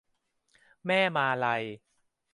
[0.87, 1.63] แม่มาลัย